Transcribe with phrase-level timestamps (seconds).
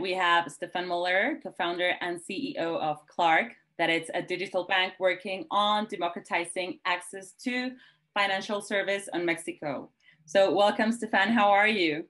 [0.00, 5.46] we have Stefan Muller, co-founder and CEO of Klar, that it's a digital bank working
[5.50, 7.70] on democratizing access to
[8.12, 9.90] financial service in Mexico.
[10.24, 11.28] So welcome, Stefan.
[11.28, 12.04] How are you?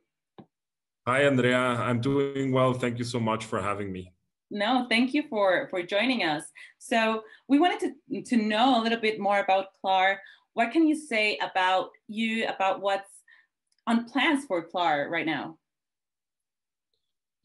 [1.07, 1.59] Hi, Andrea.
[1.59, 2.73] I'm doing well.
[2.73, 4.13] Thank you so much for having me.
[4.51, 6.45] No, thank you for for joining us.
[6.79, 10.21] So we wanted to to know a little bit more about Klar.
[10.55, 13.11] What can you say about you about what's
[13.87, 15.59] on plans for Klar right now?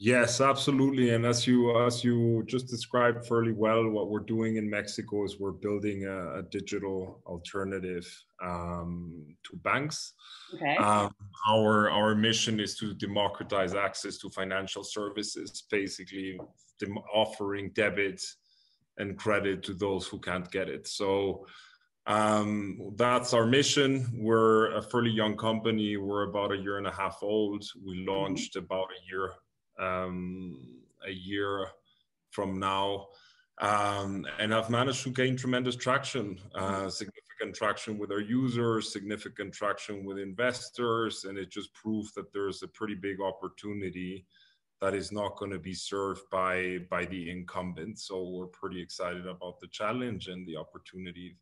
[0.03, 1.11] Yes, absolutely.
[1.11, 5.39] And as you as you just described fairly well, what we're doing in Mexico is
[5.39, 8.07] we're building a, a digital alternative
[8.43, 10.13] um, to banks.
[10.55, 10.75] Okay.
[10.77, 11.13] Um,
[11.47, 16.39] our our mission is to democratize access to financial services, basically
[16.79, 18.23] dem- offering debit
[18.97, 20.87] and credit to those who can't get it.
[20.87, 21.45] So
[22.07, 24.07] um, that's our mission.
[24.15, 25.97] We're a fairly young company.
[25.97, 27.63] We're about a year and a half old.
[27.85, 28.09] We mm-hmm.
[28.09, 29.33] launched about a year
[29.79, 30.57] um,
[31.05, 31.67] a year
[32.31, 33.07] from now.
[33.59, 39.53] Um, and I've managed to gain tremendous traction, uh, significant traction with our users, significant
[39.53, 44.25] traction with investors, and it just proves that there's a pretty big opportunity
[44.79, 48.07] that is not going to be served by by the incumbents.
[48.07, 51.37] So we're pretty excited about the challenge and the opportunity,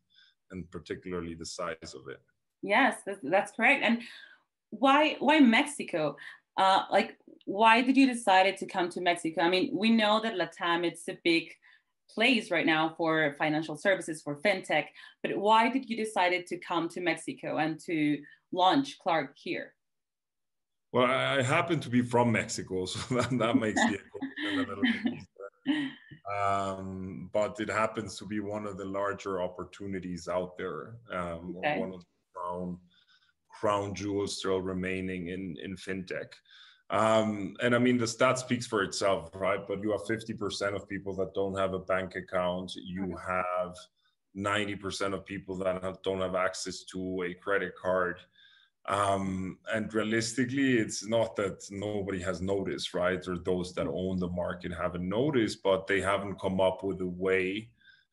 [0.50, 2.20] and particularly the size of it.
[2.62, 3.82] Yes, that's, that's correct.
[3.82, 4.02] And
[4.68, 6.16] why why Mexico?
[6.56, 9.42] Uh, like, why did you decide to come to Mexico?
[9.42, 11.50] I mean, we know that Latam it's a big
[12.08, 14.86] place right now for financial services for fintech,
[15.22, 18.18] but why did you decide to come to Mexico and to
[18.52, 19.74] launch Klar here?
[20.92, 24.00] Well, I happen to be from Mexico, so that, that makes it
[24.52, 25.90] a little bit easier.
[26.36, 30.96] Um, but it happens to be one of the larger opportunities out there.
[31.12, 31.78] Um, okay.
[31.78, 32.06] One of the
[33.60, 36.32] crown jewels still remaining in in fintech.
[36.90, 39.60] Um, and I mean, the stat speaks for itself, right?
[39.68, 42.72] But you have 50% of people that don't have a bank account.
[42.74, 43.76] You have
[44.36, 48.18] 90% of people that have, don't have access to a credit card.
[48.86, 53.22] Um, and realistically, it's not that nobody has noticed, right?
[53.28, 57.06] Or those that own the market haven't noticed, but they haven't come up with a
[57.06, 57.68] way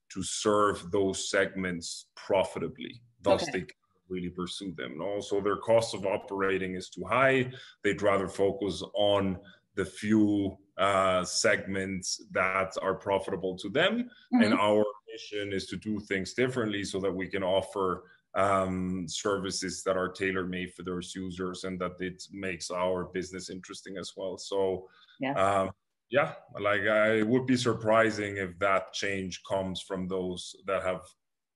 [0.09, 3.01] to serve those segments profitably.
[3.23, 3.51] Thus, okay.
[3.51, 3.65] they
[4.09, 5.01] really pursue them.
[5.01, 7.51] Also, their cost of operating is too high.
[7.83, 9.37] They'd rather focus on
[9.75, 14.09] the few uh, segments that are profitable to them.
[14.33, 14.43] Mm-hmm.
[14.43, 18.03] And our mission is to do things differently so that we can offer
[18.35, 23.49] um, services that are tailor made for those users and that it makes our business
[23.49, 24.37] interesting as well.
[24.37, 24.87] So,
[25.19, 25.33] yeah.
[25.33, 25.71] Um,
[26.09, 31.01] yeah, like I, would be surprising if that change comes from those that have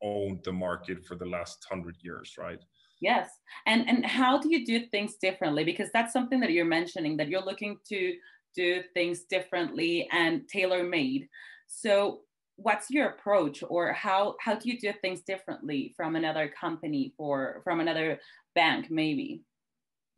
[0.04, 2.60] owned the market for the last hundred years, right?
[3.02, 3.30] Yes.
[3.66, 5.64] And and how do you do things differently?
[5.64, 8.16] Because that's something that you're mentioning that you're looking to
[8.56, 11.28] do things differently and tailor made.
[11.68, 12.22] So
[12.58, 17.62] what's your approach or how how do you do things differently from another company for
[17.64, 18.20] from another
[18.54, 19.42] bank maybe?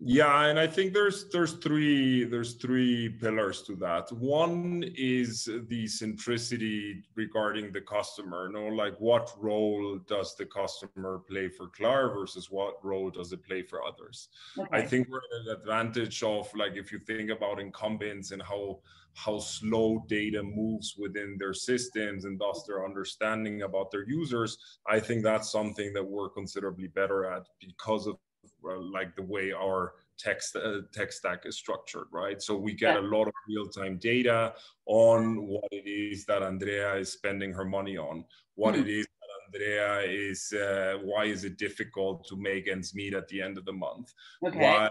[0.05, 5.85] Yeah and i think there's there's three there's three pillars to that one is the
[5.85, 12.13] centricity regarding the customer you know like what role does the customer play for Klar
[12.13, 14.27] versus what role does it play for others
[14.57, 14.67] okay.
[14.77, 18.79] i think we're at an advantage of like if you think about incumbents and how
[19.15, 24.99] how slow data moves within their systems and thus their understanding about their users i
[24.99, 28.17] think that's something that we're considerably better at because of
[28.63, 32.41] like the way our tech, uh, tech stack is structured, right?
[32.41, 33.01] So we get yeah.
[33.01, 34.53] a lot of real-time data
[34.85, 38.83] on what it is that Andrea is spending her money on, what mm-hmm.
[38.83, 43.27] it is that Andrea is, uh, why is it difficult to make ends meet at
[43.27, 44.13] the end of the month?
[44.45, 44.59] Okay.
[44.59, 44.89] Why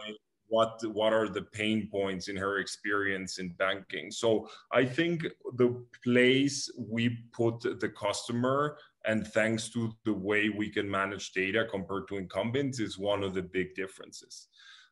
[0.53, 5.27] what what are the pain points in her experience in banking so i think
[5.57, 11.67] the place we put the customer and thanks to the way we can manage data
[11.71, 14.49] compared to incumbents is one of the big differences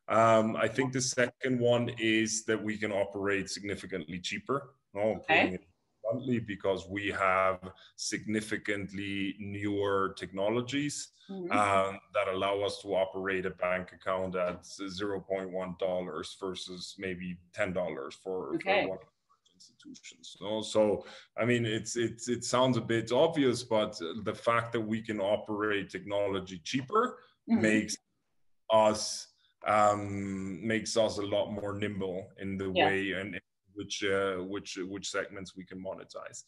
[0.09, 5.59] um, i think the second one is that we can operate significantly cheaper okay.
[6.03, 7.59] bluntly because we have
[7.97, 11.53] significantly newer technologies mm-hmm.
[11.53, 17.73] um, that allow us to operate a bank account at 0.1 dollars versus maybe 10
[17.73, 18.83] dollars for, okay.
[18.83, 18.99] for one
[19.61, 20.37] institutions.
[20.41, 20.63] No?
[20.63, 21.05] So,
[21.37, 25.21] I mean, it's it's it sounds a bit obvious, but the fact that we can
[25.21, 27.19] operate technology cheaper
[27.49, 27.63] mm-hmm.
[27.63, 27.97] makes
[28.73, 29.29] us
[29.67, 32.87] um, makes us a lot more nimble in the yeah.
[32.87, 33.41] way and
[33.75, 36.45] which uh, which which segments we can monetize.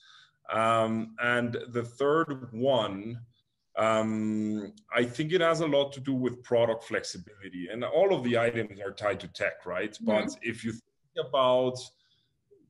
[0.51, 3.21] Um, and the third one,
[3.77, 8.25] um, I think it has a lot to do with product flexibility, and all of
[8.25, 9.93] the items are tied to tech, right?
[9.93, 10.07] Mm-hmm.
[10.07, 11.79] But if you think about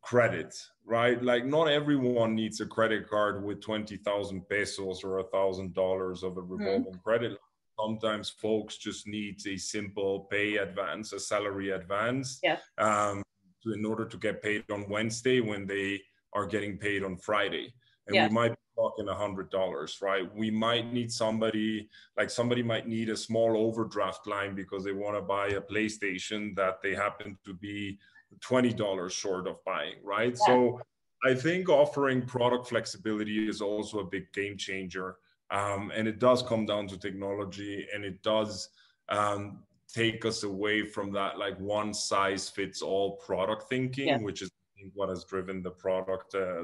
[0.03, 0.55] credit,
[0.85, 1.23] right?
[1.23, 6.37] Like not everyone needs a credit card with 20,000 pesos or a thousand dollars of
[6.37, 6.53] a mm-hmm.
[6.55, 7.03] revolving mm.
[7.03, 7.39] credit.
[7.81, 12.59] Sometimes folks just need a simple pay advance, a salary advance, yeah.
[12.79, 13.23] um,
[13.63, 16.01] to, in order to get paid on Wednesday when they
[16.35, 17.73] are getting paid on Friday.
[18.07, 18.29] And yeah.
[18.29, 20.29] we might be talking a hundred dollars, right?
[20.35, 25.17] We might need somebody like somebody might need a small overdraft line because they want
[25.17, 27.99] to buy a PlayStation that they happen to be
[28.41, 30.37] $20 short of buying, right?
[30.41, 30.47] Yeah.
[30.47, 30.81] So
[31.25, 35.17] I think offering product flexibility is also a big game changer.
[35.51, 38.71] Um, and it does come down to technology and it does
[39.11, 39.61] um,
[39.93, 44.19] take us away from that like one size fits all product thinking, yeah.
[44.19, 44.51] which is
[44.95, 46.63] what has driven the product uh,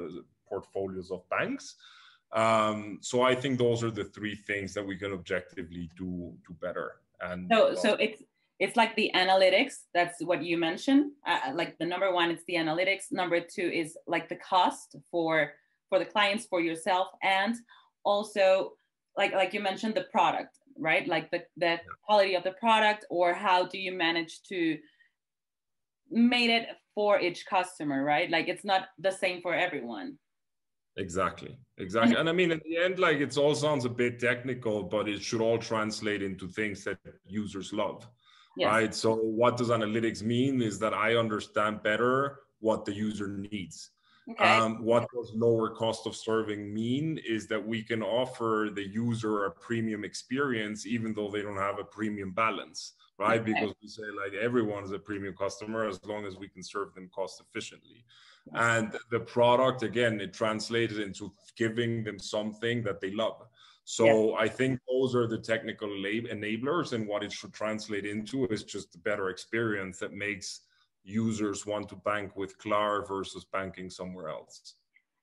[0.48, 1.76] portfolios of banks.
[2.32, 6.54] Um, so I think those are the three things that we can objectively do do
[6.60, 6.96] better.
[7.20, 8.22] And so, so it's
[8.58, 11.12] it's like the analytics that's what you mentioned.
[11.26, 13.12] Uh, uh, like the number one it's the analytics.
[13.12, 15.52] Number two is like the cost for
[15.88, 17.54] for the clients for yourself and
[18.04, 18.72] also
[19.16, 21.06] like like you mentioned the product right?
[21.08, 24.78] Like the the quality of the product or how do you manage to
[26.10, 28.30] made it for each customer right?
[28.30, 30.18] Like it's not the same for everyone.
[30.96, 32.16] Exactly exactly.
[32.16, 35.22] And i mean in the end like it all sounds a bit technical but it
[35.22, 38.08] should all translate into things that users love
[38.58, 38.66] yes.
[38.66, 38.94] right?
[38.94, 43.90] So what does analytics mean is that I understand better what the user needs.
[44.30, 44.44] Okay.
[44.44, 49.46] Um, what does lower cost of serving mean is that we can offer the user
[49.46, 53.40] a premium experience even though they don't have a premium balance, right?
[53.40, 53.52] Okay.
[53.54, 56.94] Because we say like everyone is a premium customer as long as we can serve
[56.94, 58.04] them cost efficiently.
[58.54, 63.42] And the product, again, it translated into giving them something that they love.
[63.90, 64.34] So.
[64.34, 68.94] I think those are the technical enablers, and what it should translate into is just
[68.94, 70.60] a better experience that makes
[71.04, 74.74] users want to bank with Klar versus banking somewhere else.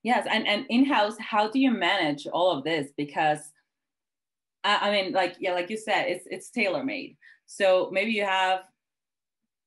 [0.01, 2.91] Yes, and and in house, how do you manage all of this?
[2.97, 3.39] Because
[4.63, 7.17] I, I mean, like yeah, like you said, it's it's tailor made.
[7.45, 8.61] So maybe you have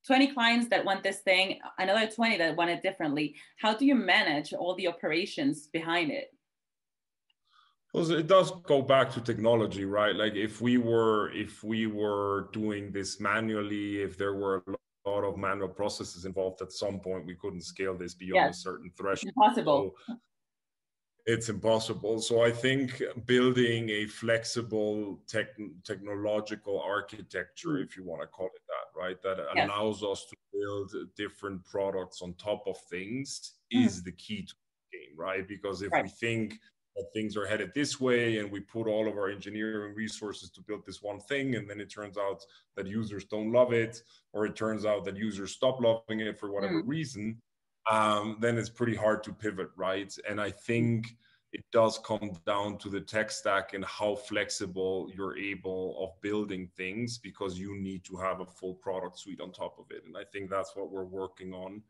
[0.08, 3.36] 20 clients that want this thing, another 20 that want it differently.
[3.60, 6.32] How do you manage all the operations behind it?
[7.94, 10.14] Well, it does go back to technology, right?
[10.14, 15.24] Like if we were if we were doing this manually, if there were a lot
[15.24, 19.28] of manual processes involved, at some point we couldn't scale this beyond a certain threshold.
[19.28, 19.94] It's impossible.
[20.06, 20.16] So
[21.28, 22.20] it's impossible.
[22.20, 25.48] So I think building a flexible tech,
[25.84, 29.68] technological architecture, if you want to call it that, right, that yes.
[29.68, 33.84] allows us to build different products on top of things mm-hmm.
[33.84, 35.46] is the key to the game, right?
[35.46, 36.04] Because if right.
[36.04, 36.54] we think
[37.12, 40.84] things are headed this way and we put all of our engineering resources to build
[40.86, 42.44] this one thing and then it turns out
[42.76, 44.02] that users don't love it
[44.32, 46.88] or it turns out that users stop loving it for whatever mm.
[46.88, 47.40] reason
[47.90, 50.14] um, then it's pretty hard to pivot right?
[50.28, 51.16] And i think
[51.52, 56.68] it does come down to the tech stack and how flexible you're able of building
[56.76, 60.04] things because you need to have a full product suite on top of it.
[60.06, 61.82] And i think that's what we're working on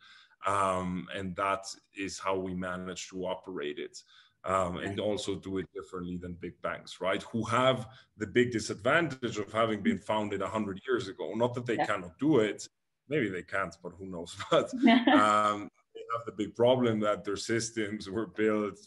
[0.47, 1.67] um, and that
[1.97, 4.03] is how we manage to operate it
[4.45, 7.23] um, and also do it differently than big banks, right?
[7.25, 11.33] Who have the big disadvantage of having been founded 100 years ago.
[11.35, 11.87] Not that they yeah.
[11.87, 12.67] cannot do it,
[13.09, 14.37] maybe they can't, but who knows?
[14.51, 18.79] But um, they have the big problem that their systems were built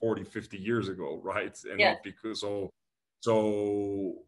[0.00, 1.56] 40, 50 years ago, right?
[1.70, 1.92] And yeah.
[1.92, 2.70] not because so.
[3.20, 4.18] So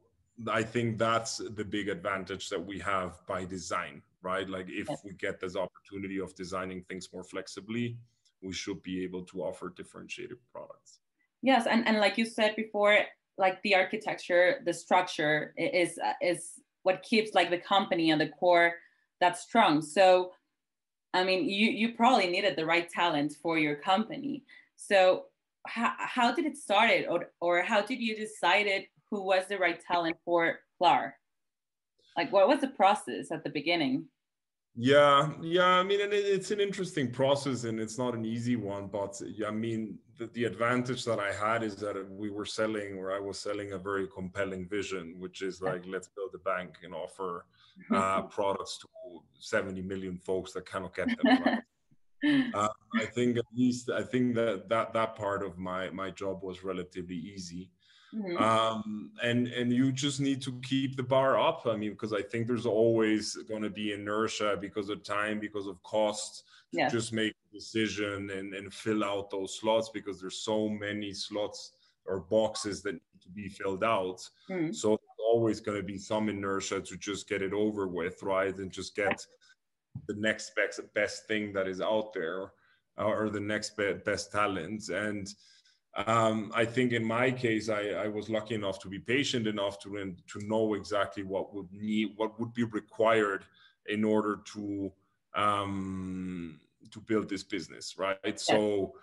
[0.50, 4.48] I think that's the big advantage that we have by design, right?
[4.48, 7.98] Like if we get this opportunity of designing things more flexibly,
[8.42, 11.00] we should be able to offer differentiated products.
[11.42, 12.98] Yes, and, and like you said before,
[13.36, 18.28] like the architecture, the structure is uh, is what keeps like the company and the
[18.28, 18.74] core
[19.20, 19.82] that's strong.
[19.82, 20.32] So,
[21.14, 24.44] I mean, you you probably needed the right talent for your company.
[24.76, 25.24] So,
[25.66, 29.80] how, how did it started, or or how did you decided who was the right
[29.80, 31.14] talent for Klar?
[32.16, 34.06] Like, what was the process at the beginning?
[34.80, 35.66] Yeah, yeah.
[35.66, 38.86] I mean, and it's an interesting process, and it's not an easy one.
[38.86, 43.10] But I mean, the, the advantage that I had is that we were selling, or
[43.12, 46.94] I was selling a very compelling vision, which is like, let's build a bank and
[46.94, 47.44] offer
[47.92, 48.86] uh, products to
[49.40, 51.42] 70 million folks that cannot get them.
[51.44, 52.50] Right?
[52.54, 56.44] uh, I think at least I think that that that part of my my job
[56.44, 57.68] was relatively easy.
[58.14, 58.42] Mm-hmm.
[58.42, 61.66] Um, and and you just need to keep the bar up.
[61.66, 65.66] I mean, because I think there's always going to be inertia because of time, because
[65.66, 66.44] of cost.
[66.72, 66.88] Yeah.
[66.88, 71.72] Just make a decision and, and fill out those slots because there's so many slots
[72.04, 74.20] or boxes that need to be filled out.
[74.50, 74.72] Mm-hmm.
[74.72, 78.56] So there's always going to be some inertia to just get it over with, right?
[78.56, 79.24] And just get
[80.06, 82.52] the next best, best thing that is out there.
[82.98, 85.34] or the next best talent and
[86.06, 89.80] um, I think in my case, I, I, was lucky enough to be patient enough
[89.80, 93.44] to to know exactly what would need, what would be required
[93.86, 94.92] in order to
[95.34, 98.18] um, to build this business, right?
[98.24, 98.32] Yeah.
[98.36, 98.94] So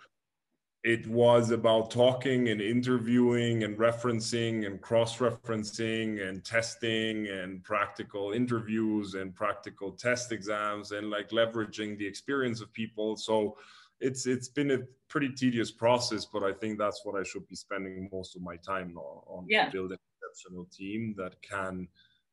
[0.84, 9.14] it was about talking and interviewing and referencing and cross-referencing and testing and practical interviews
[9.14, 13.16] and practical test exams and like leveraging the experience of people.
[13.16, 13.56] So
[14.00, 17.56] it's it's been a pretty tedious process, but I think that's what I should be
[17.56, 19.70] spending most of my time on, on yeah.
[19.70, 21.88] building an exceptional team that can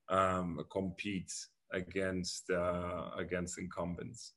[0.09, 1.31] um, compete
[1.71, 4.33] against uh, against incumbents.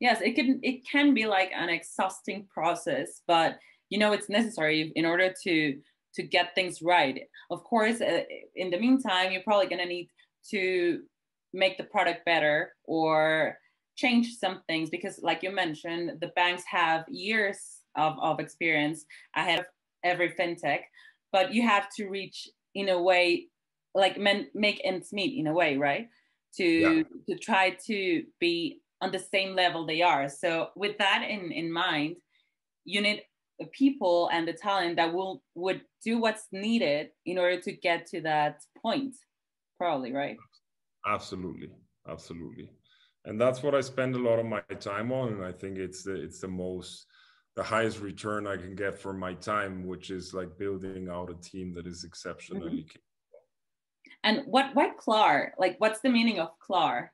[0.00, 3.58] Yes, it can it can be like an exhausting process, but
[3.90, 5.78] you know it's necessary in order to
[6.14, 7.20] to get things right.
[7.50, 8.22] Of course, uh,
[8.54, 10.10] in the meantime, you're probably gonna need
[10.50, 11.02] to
[11.52, 13.58] make the product better or
[13.98, 17.58] change some things because like you mentioned the banks have years
[17.96, 19.66] of, of experience ahead of
[20.04, 20.82] every fintech
[21.32, 23.48] but you have to reach in a way
[23.94, 26.08] like men, make ends meet in a way right?
[26.56, 27.02] To yeah.
[27.28, 30.28] to try to be on the same level they are.
[30.28, 32.16] So with that in in mind
[32.84, 33.22] you need
[33.58, 38.06] the people and the talent that will would do what's needed in order to get
[38.06, 39.14] to that point
[39.76, 40.36] probably right?
[41.06, 41.70] Absolutely.
[42.08, 42.70] Absolutely
[43.28, 45.34] and that's what I spend a lot of my time on.
[45.34, 47.06] And I think it's the, it's the most
[47.56, 51.34] the highest return I can get for my time, which is like building out a
[51.34, 52.86] team that is exceptionally mm-hmm.
[52.86, 53.04] capable.
[54.24, 55.52] And what what Klar?
[55.58, 57.12] Like, what's the meaning of Klar?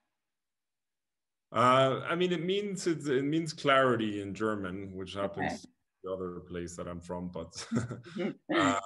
[1.51, 5.63] Uh, I mean, it means it, it means clarity in German, which happens okay.
[6.05, 7.29] the other place that I'm from.
[7.29, 8.57] But mm-hmm.
[8.61, 8.81] um,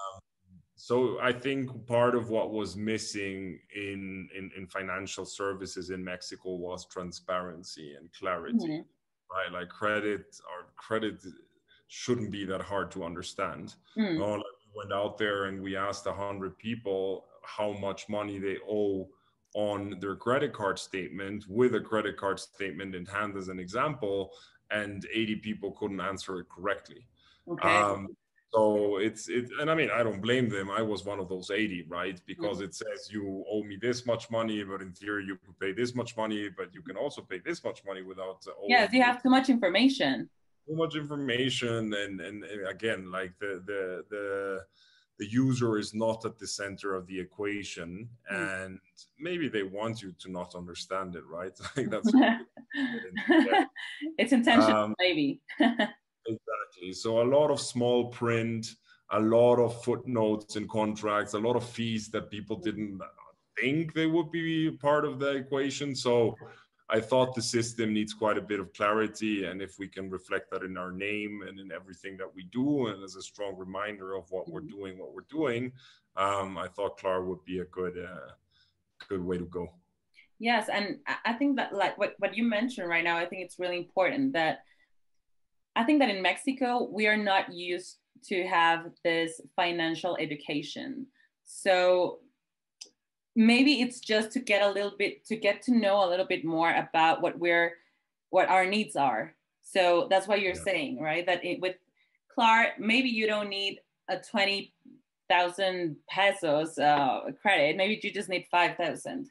[0.80, 6.54] so I think part of what was missing in, in, in financial services in Mexico
[6.54, 8.82] was transparency and clarity, mm-hmm.
[9.28, 9.52] right?
[9.52, 11.16] Like credit or credit
[11.88, 13.74] shouldn't be that hard to understand.
[13.96, 14.20] Mm.
[14.20, 18.58] Like we went out there and we asked a hundred people how much money they
[18.70, 19.08] owe
[19.56, 24.30] on their credit card statement with a credit card statement in hand as an example,
[24.70, 27.04] and 80 people couldn't answer it correctly.
[27.48, 27.68] Okay.
[27.68, 28.06] Um,
[28.52, 30.70] so it's it, and I mean I don't blame them.
[30.70, 32.20] I was one of those 80, right?
[32.26, 35.72] Because it says you owe me this much money, but in theory you could pay
[35.72, 38.42] this much money, but you can also pay this much money without.
[38.46, 40.30] Uh, yes, you have too much information.
[40.66, 44.60] Too much information, and and again, like the the the
[45.18, 48.64] the user is not at the center of the equation, mm.
[48.64, 48.78] and
[49.18, 51.52] maybe they want you to not understand it, right?
[51.76, 52.10] like that's.
[54.16, 55.40] it's intentional, um, maybe.
[56.28, 56.92] Exactly.
[56.92, 58.74] So a lot of small print,
[59.10, 63.00] a lot of footnotes in contracts, a lot of fees that people didn't
[63.58, 65.94] think they would be part of the equation.
[65.94, 66.36] So
[66.90, 69.44] I thought the system needs quite a bit of clarity.
[69.44, 72.88] And if we can reflect that in our name and in everything that we do,
[72.88, 75.72] and as a strong reminder of what we're doing, what we're doing,
[76.16, 78.32] um, I thought Klar would be a good, uh,
[79.08, 79.72] good way to go.
[80.38, 83.58] Yes, and I think that like what, what you mentioned right now, I think it's
[83.58, 84.60] really important that
[85.78, 91.06] I think that in Mexico, we are not used to have this financial education.
[91.44, 92.18] So
[93.36, 96.44] maybe it's just to get a little bit to get to know a little bit
[96.44, 97.74] more about what we're
[98.30, 99.36] what our needs are.
[99.62, 100.62] So that's what you're yeah.
[100.62, 101.24] saying, right?
[101.24, 101.76] That it, with
[102.34, 107.76] Klar, maybe you don't need a 20,000 pesos uh, credit.
[107.76, 109.28] Maybe you just need 5,000.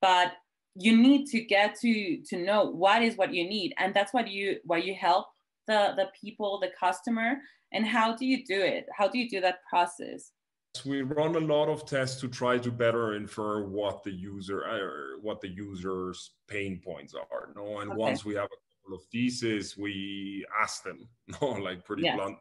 [0.00, 0.32] But
[0.74, 4.28] you need to get to to know what is what you need and that's what
[4.28, 5.26] you what you help
[5.72, 7.36] the the people the customer
[7.72, 10.32] and how do you do it how do you do that process
[10.86, 15.18] we run a lot of tests to try to better infer what the user or
[15.20, 17.98] what the user's pain points are no and okay.
[17.98, 21.08] once we have a couple of theses we ask them
[21.40, 22.16] no like pretty yeah.
[22.16, 22.38] blunt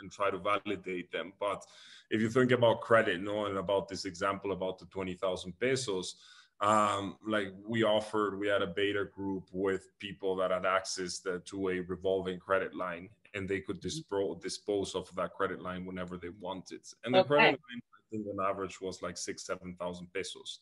[0.00, 1.64] and try to validate them but
[2.10, 6.16] if you think about credit no and about this example about the 20000 pesos
[6.60, 11.38] um, like we offered, we had a beta group with people that had access to,
[11.40, 16.16] to a revolving credit line and they could dispose, dispose of that credit line whenever
[16.16, 16.80] they wanted.
[17.04, 17.28] And the okay.
[17.28, 20.58] credit line, I think on average was like six, 7,000 pesos.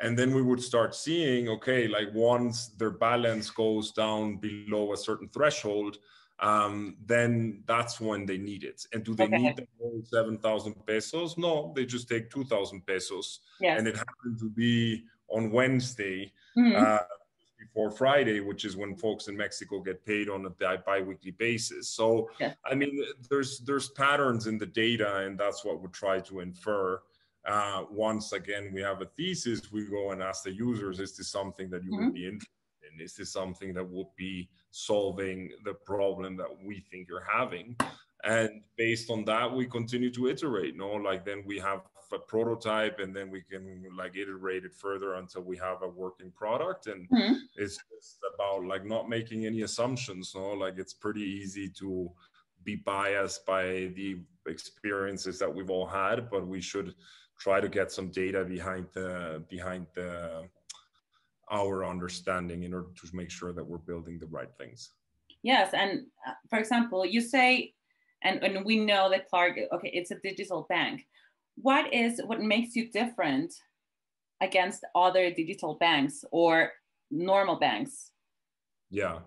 [0.00, 4.96] And then we would start seeing, okay, like once their balance goes down below a
[4.96, 5.98] certain threshold,
[6.40, 8.86] um, then that's when they need it.
[8.92, 9.38] And do they okay.
[9.38, 11.38] need the whole 7,000 pesos?
[11.38, 13.40] No, they just take 2,000 pesos.
[13.60, 13.78] Yes.
[13.78, 16.76] And it happened to be on Wednesday mm-hmm.
[16.76, 16.98] uh,
[17.58, 21.88] before Friday, which is when folks in Mexico get paid on a bi- weekly basis.
[21.88, 22.54] So, yeah.
[22.64, 27.00] I mean, there's there's patterns in the data, and that's what we try to infer.
[27.46, 31.28] Uh, once again, we have a thesis, we go and ask the users, is this
[31.28, 32.04] something that you mm-hmm.
[32.06, 32.48] would be interested
[33.00, 37.76] Is this something that would be solving the problem that we think you're having?
[38.24, 40.76] And based on that, we continue to iterate.
[40.76, 41.82] No, like then we have
[42.12, 46.30] a prototype, and then we can like iterate it further until we have a working
[46.30, 46.86] product.
[46.86, 47.34] And mm-hmm.
[47.56, 50.32] it's just about like not making any assumptions.
[50.34, 52.10] No, like it's pretty easy to
[52.62, 56.94] be biased by the experiences that we've all had, but we should
[57.38, 60.48] try to get some data behind the behind the
[61.50, 64.90] our understanding in order to make sure that we're building the right things.
[65.42, 67.74] Yes, and uh, for example, you say,
[68.22, 71.06] and, and we know that Klar, okay, it's a digital bank.
[71.56, 73.52] What is what makes you different
[74.40, 76.72] against other digital banks or
[77.10, 78.10] normal banks?
[78.90, 79.18] Yeah.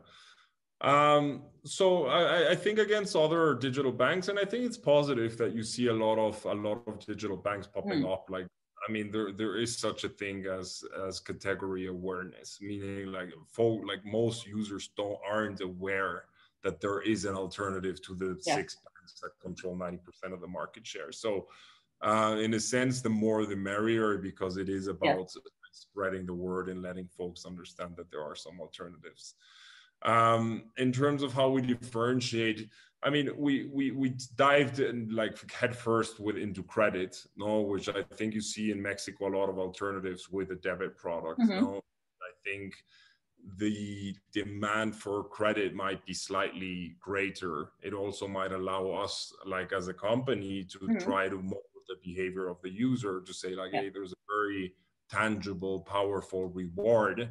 [0.81, 5.55] Um, so I, I, think against other digital banks, and I think it's positive that
[5.55, 8.13] you see a lot of a lot of digital banks popping mm.
[8.13, 8.27] up.
[8.29, 8.45] Like,
[8.88, 13.81] I mean, there there is such a thing as as category awareness, meaning like folk
[13.86, 16.25] like most users don't aren't aware
[16.63, 18.55] that there is an alternative to the yeah.
[18.55, 21.12] six banks that control ninety percent of the market share.
[21.12, 21.48] So,
[22.01, 25.41] uh, in a sense, the more the merrier because it is about yeah.
[25.72, 29.36] spreading the word and letting folks understand that there are some alternatives.
[30.03, 32.69] Um, in terms of how we differentiate,
[33.03, 38.01] I mean, we we we dived in like headfirst with into credit, no, which I
[38.15, 41.39] think you see in Mexico a lot of alternatives with a debit product.
[41.39, 41.61] Mm-hmm.
[41.61, 41.81] No,
[42.21, 42.73] I think
[43.57, 47.71] the demand for credit might be slightly greater.
[47.81, 50.97] It also might allow us, like as a company, to mm-hmm.
[50.97, 53.81] try to mold the behavior of the user to say, like, yeah.
[53.81, 54.73] hey, there's a very
[55.09, 57.29] tangible, powerful reward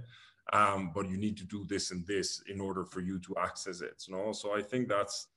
[0.52, 3.80] um, but you need to do this and this in order for you to access
[3.80, 5.28] it you know so i think that's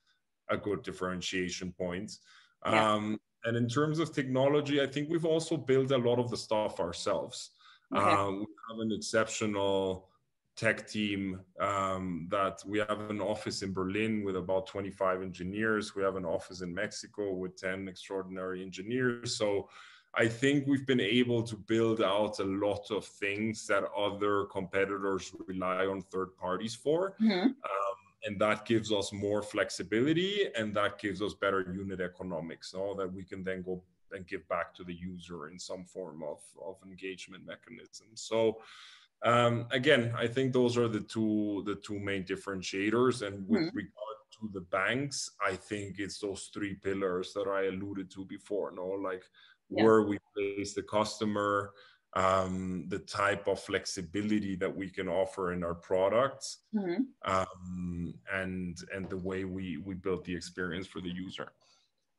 [0.50, 2.18] a good differentiation point
[2.66, 2.94] yeah.
[2.94, 6.38] um, and in terms of technology i think we've also built a lot of the
[6.38, 7.52] stuff ourselves
[7.96, 8.04] okay.
[8.04, 10.10] um, we have an exceptional
[10.56, 16.04] tech team um, that we have an office in berlin with about 25 engineers we
[16.04, 19.70] have an office in mexico with 10 extraordinary engineers so
[20.16, 25.32] I think we've been able to build out a lot of things that other competitors
[25.48, 27.16] rely on third parties for.
[27.22, 27.48] Mm-hmm.
[27.48, 27.89] Um,
[28.24, 33.12] and that gives us more flexibility and that gives us better unit economics so that
[33.12, 36.76] we can then go and give back to the user in some form of, of
[36.86, 38.08] engagement mechanism.
[38.16, 38.58] So
[39.24, 43.26] um, again, I think those are the two the two main differentiators.
[43.26, 43.76] And with mm-hmm.
[43.76, 48.72] regard to the banks, I think it's those three pillars that I alluded to before.
[48.72, 49.24] No, like
[49.70, 49.84] yeah.
[49.84, 51.72] where we place the customer,
[52.16, 57.04] um, the type of flexibility that we can offer in our products, mm-hmm.
[57.32, 61.52] um, and and the way we we build the experience for the user.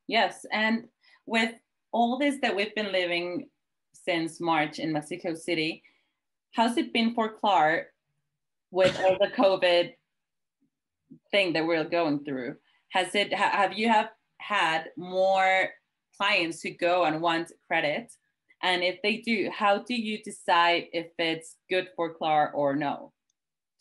[0.07, 0.87] Yes, and
[1.25, 1.53] with
[1.91, 3.49] all this that we've been living
[3.93, 5.83] since March in Mexico City,
[6.53, 7.87] how's it been for Klar
[8.71, 9.93] with all the COVID
[11.31, 12.55] thing that we're going through?
[12.89, 15.69] Has it have you have had more
[16.17, 18.11] clients who go and want credit?
[18.63, 23.11] And if they do, how do you decide if it's good for Klar or no?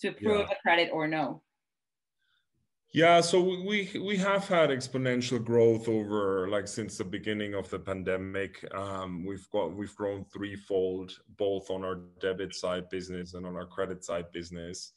[0.00, 0.56] To approve yeah.
[0.56, 1.42] a credit or no?
[2.92, 7.78] Yeah, so we we have had exponential growth over like since the beginning of the
[7.78, 8.66] pandemic.
[8.74, 13.66] Um, we've got we've grown threefold both on our debit side business and on our
[13.66, 14.92] credit side business.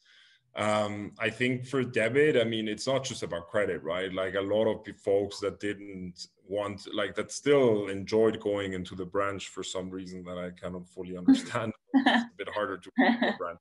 [0.56, 4.14] Um, I think for debit, I mean, it's not just about credit, right?
[4.14, 9.06] Like a lot of folks that didn't want like that still enjoyed going into the
[9.06, 11.74] branch for some reason that I cannot fully understand.
[11.94, 12.92] it's a bit harder to
[13.38, 13.60] branch.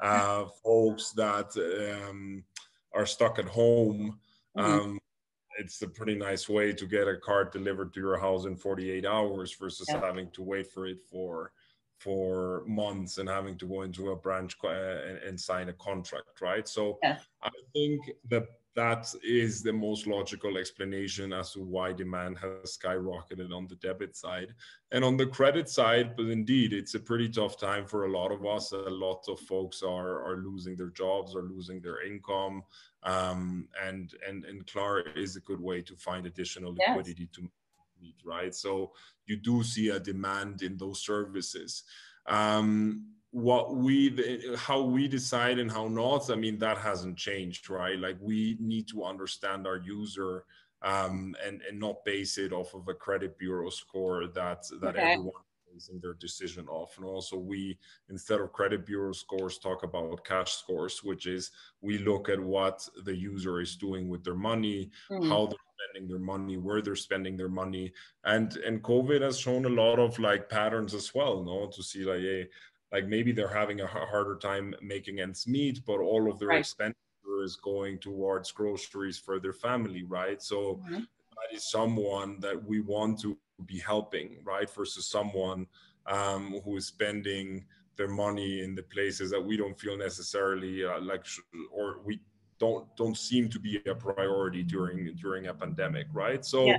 [0.00, 1.56] Uh, folks that
[2.08, 2.44] um,
[2.94, 4.18] are stuck at home.
[4.56, 4.60] Mm-hmm.
[4.60, 4.96] Um, mm-hmm.
[5.58, 9.04] It's a pretty nice way to get a card delivered to your house in 48
[9.04, 10.00] hours versus yeah.
[10.00, 11.50] having to wait for it for
[11.98, 16.40] for months and having to go into a branch uh, and, and, sign a contract,
[16.40, 16.68] right?
[16.68, 17.18] So yeah.
[17.42, 18.46] I think that
[18.78, 24.14] that is the most logical explanation as to why demand has skyrocketed on the debit
[24.14, 24.54] side
[24.92, 28.30] and on the credit side but indeed it's a pretty tough time for a lot
[28.30, 32.62] of us a lot of folks are are losing their jobs or losing their income
[33.02, 37.32] um, and and and Klar is a good way to find additional liquidity yes.
[37.34, 37.50] to
[38.00, 38.54] meet right?
[38.54, 38.92] So
[39.26, 41.84] you do see a demand in those services.
[42.26, 47.98] Um, what we how we decide and how not i mean that hasn't changed right?
[47.98, 50.44] Like we need to understand our user
[50.82, 55.12] um, and and not base it off of a credit bureau score that that okay.
[55.12, 55.42] everyone
[55.78, 57.78] basing their decision off and also we
[58.10, 62.86] instead of credit bureau scores talk about cash scores which is we look at what
[63.04, 65.28] the user is doing with their money mm.
[65.28, 67.92] how they're spending their money where they're spending their money
[68.24, 72.04] and and covid has shown a lot of like patterns as well no to see
[72.04, 72.48] like hey
[72.92, 76.60] like maybe they're having a harder time making ends meet, but all of their right.
[76.60, 76.96] expenditure
[77.42, 80.42] is going towards groceries for their family, right?
[80.42, 80.94] So mm-hmm.
[80.94, 84.68] that is someone that we want to be helping, right?
[84.70, 85.66] Versus someone
[86.06, 87.64] um, who is spending
[87.96, 91.26] their money in the places that we don't feel necessarily uh, like,
[91.70, 92.20] or we
[92.58, 96.44] don't don't seem to be a priority during during a pandemic, right?
[96.44, 96.78] So, yeah.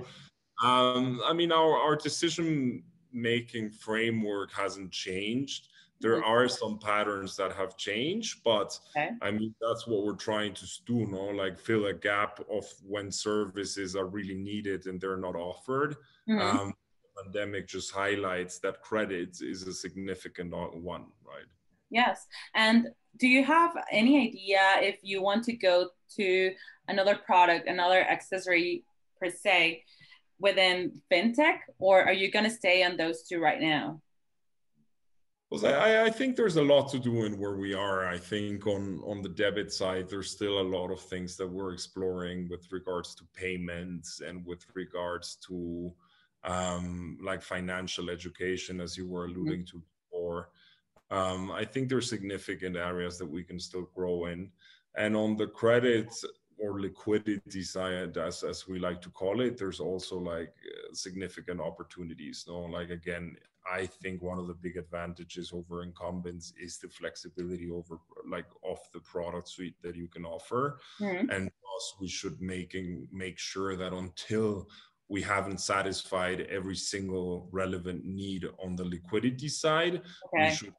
[0.63, 5.68] um, I mean, our our decision making framework hasn't changed
[6.01, 6.29] there mm-hmm.
[6.29, 9.09] are some patterns that have changed but okay.
[9.21, 13.11] i mean that's what we're trying to do no like fill a gap of when
[13.11, 15.95] services are really needed and they're not offered
[16.27, 16.39] mm-hmm.
[16.39, 16.73] um,
[17.23, 21.45] pandemic just highlights that credit is a significant one right
[21.89, 26.51] yes and do you have any idea if you want to go to
[26.87, 28.83] another product another accessory
[29.19, 29.83] per se
[30.39, 33.99] within fintech or are you going to stay on those two right now
[35.49, 38.07] well, I, I, think there's a lot to do in where we are.
[38.07, 41.73] I think on on the debit side, there's still a lot of things that we're
[41.73, 45.91] exploring with regards to payments and with regards to
[46.43, 49.39] um, like financial education, as you were mm-hmm.
[49.39, 49.77] alluding mm-hmm.
[49.77, 50.49] to before.
[51.11, 54.51] Um, I think there's significant areas that we can still grow in.
[54.95, 56.13] And on the credit
[56.57, 61.59] or liquidity side, as, as we like to call it, there's also like uh, significant
[61.59, 62.45] opportunities.
[62.47, 63.35] No, like again,
[63.71, 68.79] I think one of the big advantages over incumbents is the flexibility over like of
[68.93, 70.79] the product suite that you can offer.
[70.99, 71.29] Mm-hmm.
[71.29, 74.67] And thus we should making make sure that until
[75.07, 79.95] we haven't satisfied every single relevant need on the liquidity side,
[80.33, 80.49] okay.
[80.49, 80.73] we should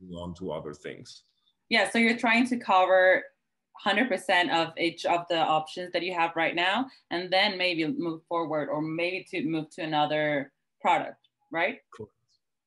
[0.00, 1.22] move on to other things.
[1.68, 3.24] Yeah, so you're trying to cover
[3.84, 8.22] 100% of each of the options that you have right now and then maybe move
[8.28, 12.12] forward or maybe to move to another product right correct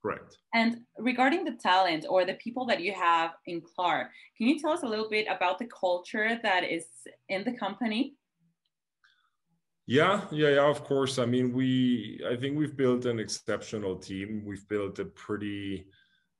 [0.01, 0.37] correct.
[0.53, 4.71] And regarding the talent or the people that you have in Klar can you tell
[4.71, 6.85] us a little bit about the culture that is
[7.29, 8.15] in the company?
[9.85, 11.17] Yeah yeah yeah of course.
[11.17, 14.43] I mean we i think we've built an exceptional team.
[14.45, 15.87] We've built a pretty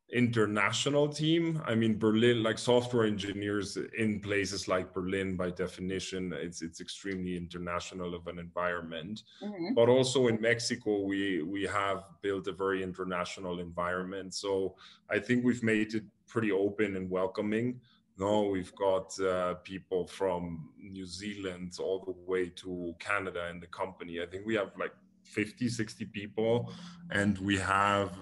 [0.10, 1.62] international team.
[1.65, 7.36] I mean, Berlin, like software engineers in places like Berlin, by definition, it's it's extremely
[7.36, 9.24] international of an environment.
[9.43, 9.74] Mm-hmm.
[9.74, 14.34] But also in Mexico, we we have built a very international environment.
[14.34, 14.76] So
[15.10, 17.82] I think we've made it pretty open and welcoming.
[18.20, 23.67] No, we've got uh, people from New Zealand all the way to Canada in the
[23.67, 24.22] company.
[24.22, 24.93] I think we have like
[25.24, 26.74] 50, 60 people,
[27.12, 28.17] and we have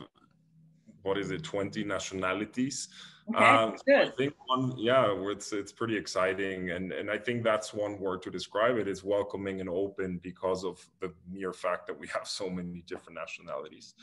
[1.05, 2.89] what is it 20 nationalities
[3.29, 4.07] okay, um, good.
[4.07, 8.21] i think one yeah it's it's pretty exciting and and i think that's one word
[8.21, 12.27] to describe it it's welcoming and open because of the mere fact that we have
[12.27, 13.93] so many different nationalities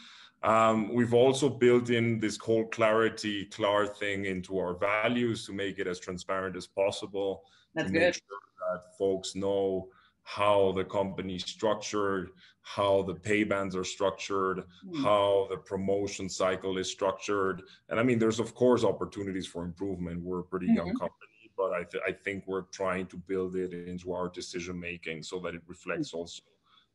[0.45, 5.79] um, we've also built in this whole clarity Klar thing into our values to make
[5.79, 8.01] it as transparent as possible that's to good.
[8.01, 8.39] make sure
[8.73, 9.89] that folks know
[10.23, 12.31] how the company structured,
[12.63, 15.03] how the pay bands are structured, mm.
[15.03, 17.63] how the promotion cycle is structured.
[17.89, 20.23] And I mean, there's of course opportunities for improvement.
[20.23, 20.77] We're a pretty mm-hmm.
[20.77, 24.79] young company, but I, th- I think we're trying to build it into our decision
[24.79, 26.19] making so that it reflects mm.
[26.19, 26.43] also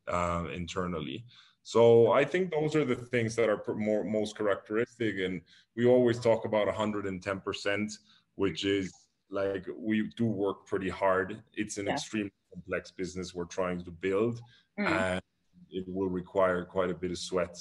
[0.08, 1.24] uh, internally.
[1.62, 5.16] So I think those are the things that are more most characteristic.
[5.18, 5.42] And
[5.76, 7.92] we always talk about 110%,
[8.36, 8.90] which is
[9.30, 11.42] like we do work pretty hard.
[11.54, 11.92] It's an yeah.
[11.92, 14.40] extreme complex business we're trying to build,
[14.78, 14.86] mm.
[14.86, 15.22] and
[15.70, 17.56] it will require quite a bit of sweat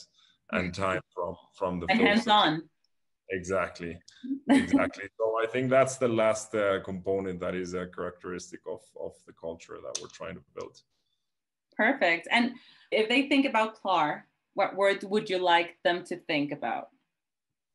[0.52, 0.74] and mm.
[0.74, 2.64] time from from the and hands on.
[3.30, 4.00] Exactly,
[4.50, 5.06] exactly.
[5.18, 9.34] so I think that's the last uh, component that is a characteristic of of the
[9.34, 10.82] culture that we're trying to build.
[11.76, 12.28] Perfect.
[12.32, 12.54] And
[12.92, 14.26] if they think about Klar,
[14.56, 16.88] what word would you like them to think about?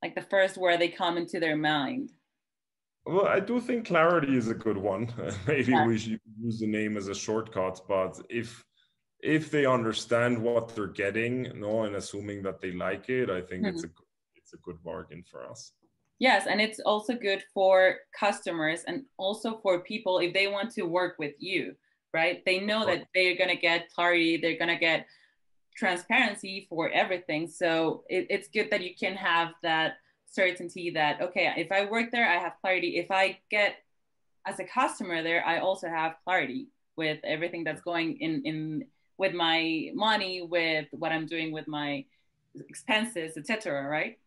[0.03, 2.11] Like the first word they come into their mind.
[3.05, 5.13] Well, I do think clarity is a good one.
[5.47, 5.87] Maybe yeah.
[5.87, 8.65] we should use the name as a shortcut, but if
[9.21, 13.65] if they understand what they're getting, no, and assuming that they like it, I think
[13.65, 13.75] mm-hmm.
[13.75, 13.91] it's a
[14.37, 15.73] it's a good bargain for us.
[16.19, 20.83] Yes, and it's also good for customers and also for people if they want to
[20.83, 21.75] work with you,
[22.15, 22.45] right?
[22.47, 23.01] They know right.
[23.01, 25.07] that they're gonna get clarity, they're gonna get
[25.77, 27.49] transparency for everything.
[27.49, 29.95] So it, it's good that you can have that
[30.33, 32.97] certainty that okay if i work there i have clarity.
[32.99, 33.77] If i get
[34.47, 38.85] as a customer there i also have clarity with everything that's going in in
[39.19, 42.05] with my money with what i'm doing with my
[42.69, 44.19] expenses etc right?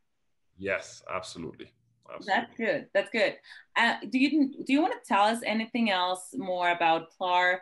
[0.58, 1.72] Yes absolutely.
[2.14, 2.88] absolutely that's good.
[2.94, 3.36] That's good.
[3.76, 7.62] Uh, do you do you want to tell us anything else more about Klar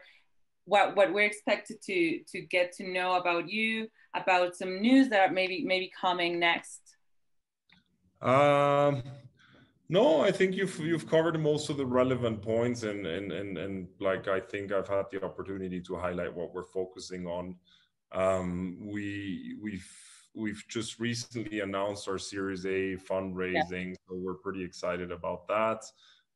[0.66, 5.34] what what we're expected to to get to know about you about some news that
[5.34, 6.93] maybe maybe coming next
[8.24, 9.04] Um,
[9.90, 13.88] no, I think you've you've covered most of the relevant points, and and and and
[14.00, 17.56] like I think I've had the opportunity to highlight what we're focusing on.
[18.14, 19.92] Um, we we've
[20.34, 23.96] we've just recently announced our Series A fundraising, yeah.
[24.08, 25.84] so we're pretty excited about that.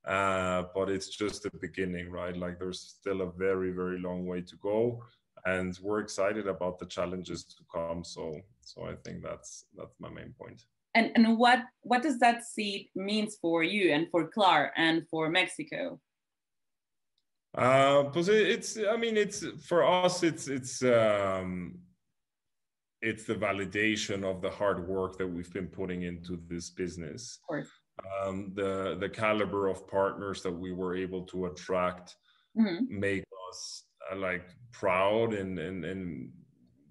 [0.06, 2.36] Uh, but it's just the beginning, right?
[2.36, 5.04] Like there's still a very very long way to go,
[5.46, 8.04] and we're excited about the challenges to come.
[8.04, 10.66] So so I think that's that's my main point
[10.98, 15.30] and and what what does that seed means for you and for Klar and for
[15.30, 16.00] Mexico?
[17.58, 21.80] Uh, it's I mean it's for us it's it's um,
[23.02, 27.40] it's the validation of the hard work that we've been putting into this business.
[28.22, 32.16] Um, the the caliber of partners that we were able to attract
[32.58, 33.00] mm-hmm.
[33.00, 36.32] make us uh, like proud and and and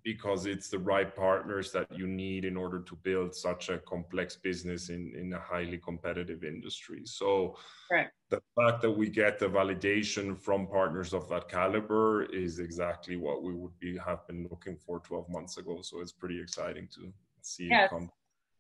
[0.07, 4.37] because it's the right partners that you need in order to build such a complex
[4.37, 7.03] business in, in a highly competitive industry.
[7.05, 7.57] So
[7.91, 8.07] right.
[8.31, 13.43] the fact that we get the validation from partners of that caliber is exactly what
[13.43, 15.81] we would be have been looking for 12 months ago.
[15.83, 17.87] So it's pretty exciting to see yes.
[17.87, 18.09] it come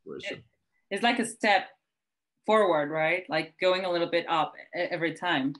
[0.02, 0.42] fruition.
[0.90, 1.68] It's like a step
[2.44, 3.22] forward, right?
[3.28, 5.54] Like going a little bit up every time.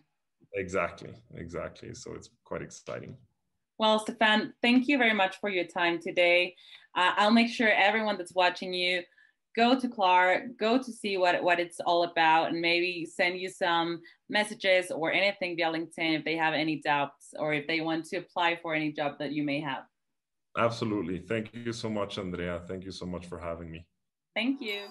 [0.55, 1.94] Exactly, exactly.
[1.94, 3.16] So it's quite exciting.
[3.79, 6.55] Well, Stefan, thank you very much for your time today.
[6.95, 9.03] Uh, I'll make sure everyone that's watching you
[9.57, 13.49] go to Klar, go to see what, what it's all about, and maybe send you
[13.49, 18.05] some messages or anything via LinkedIn if they have any doubts or if they want
[18.07, 19.85] to apply for any job that you may have.
[20.59, 21.19] Absolutely.
[21.19, 22.62] Thank you so much, Andrea.
[22.69, 23.87] Thank you so much for having me.
[24.35, 24.83] Thank you.